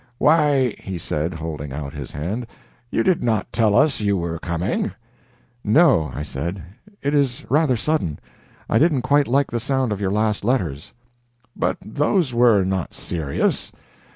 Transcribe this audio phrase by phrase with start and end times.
[0.17, 2.47] "Why," he said, holding out his hand,
[2.89, 4.91] "you did not tell us you were coming?"
[5.63, 6.63] "No," I said,
[7.03, 8.17] "it is rather sudden.
[8.67, 10.91] I didn't quite like the sound of your last letters."
[11.55, 13.71] "But those were not serious.